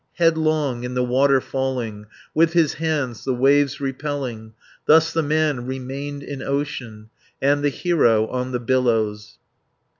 [0.13, 4.53] Headlong in the water falling, With his hands the waves repelling,
[4.87, 9.37] Thus the man remained in ocean, And the hero on the billows.